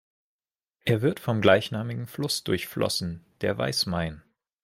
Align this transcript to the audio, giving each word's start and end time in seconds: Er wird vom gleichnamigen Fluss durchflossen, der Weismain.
Er 0.83 1.03
wird 1.03 1.19
vom 1.19 1.41
gleichnamigen 1.41 2.07
Fluss 2.07 2.43
durchflossen, 2.43 3.23
der 3.41 3.59
Weismain. 3.59 4.23